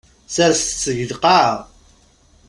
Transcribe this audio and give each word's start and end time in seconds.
Serset-t 0.33 0.83
deg 0.97 1.09
lqaɛa. 1.17 1.55